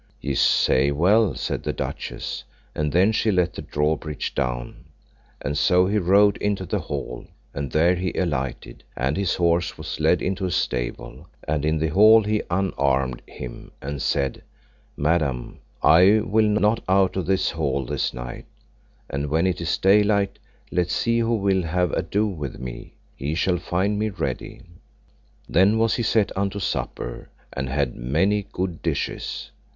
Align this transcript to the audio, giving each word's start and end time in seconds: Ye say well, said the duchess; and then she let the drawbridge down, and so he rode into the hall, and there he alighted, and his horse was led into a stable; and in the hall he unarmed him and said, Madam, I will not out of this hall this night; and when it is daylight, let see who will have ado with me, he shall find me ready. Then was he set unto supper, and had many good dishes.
Ye 0.19 0.33
say 0.33 0.89
well, 0.89 1.35
said 1.35 1.61
the 1.61 1.73
duchess; 1.73 2.43
and 2.73 2.91
then 2.91 3.11
she 3.11 3.29
let 3.31 3.53
the 3.53 3.61
drawbridge 3.61 4.33
down, 4.33 4.85
and 5.39 5.55
so 5.55 5.85
he 5.85 5.99
rode 5.99 6.37
into 6.37 6.65
the 6.65 6.79
hall, 6.79 7.27
and 7.53 7.71
there 7.71 7.93
he 7.93 8.11
alighted, 8.17 8.83
and 8.97 9.15
his 9.15 9.35
horse 9.35 9.77
was 9.77 9.99
led 9.99 10.19
into 10.19 10.47
a 10.47 10.49
stable; 10.49 11.27
and 11.47 11.63
in 11.63 11.77
the 11.77 11.89
hall 11.89 12.23
he 12.23 12.41
unarmed 12.49 13.21
him 13.27 13.69
and 13.79 14.01
said, 14.01 14.41
Madam, 14.97 15.59
I 15.83 16.21
will 16.25 16.49
not 16.49 16.83
out 16.89 17.15
of 17.15 17.27
this 17.27 17.51
hall 17.51 17.85
this 17.85 18.11
night; 18.11 18.45
and 19.07 19.29
when 19.29 19.45
it 19.45 19.61
is 19.61 19.77
daylight, 19.77 20.39
let 20.71 20.89
see 20.89 21.19
who 21.19 21.35
will 21.35 21.61
have 21.61 21.91
ado 21.91 22.25
with 22.25 22.57
me, 22.57 22.95
he 23.15 23.35
shall 23.35 23.59
find 23.59 23.99
me 23.99 24.09
ready. 24.09 24.63
Then 25.47 25.77
was 25.77 25.93
he 25.93 26.01
set 26.01 26.35
unto 26.35 26.57
supper, 26.57 27.29
and 27.53 27.69
had 27.69 27.93
many 27.95 28.47
good 28.51 28.81
dishes. 28.81 29.51